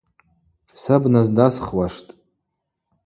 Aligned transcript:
Са 0.81 0.95
бназдасхуаштӏ. 1.01 2.11